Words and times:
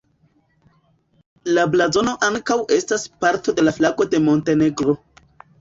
La 1.57 1.67
blazono 1.75 2.15
ankaŭ 2.29 2.57
estas 2.79 3.07
parto 3.27 3.57
de 3.61 3.67
la 3.69 3.75
flago 3.79 4.09
de 4.15 4.25
Montenegro. 4.31 4.99